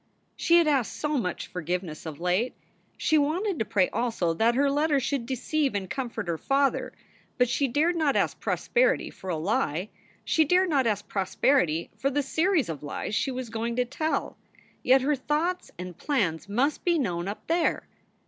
[0.35, 2.55] She had asked so much forgiveness of late!
[2.97, 6.93] She wanted to pray also that her letter should deceive and comfort her father.
[7.37, 9.89] But she dared not ask prosperity for a lie.
[10.25, 14.37] She dared not ask prosperity for the series of lies she was going to tell.
[14.81, 17.87] Yet her thoughts and plans must be known Up There.